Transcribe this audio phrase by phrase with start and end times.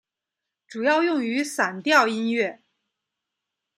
[0.67, 2.63] 主要用于散调音乐。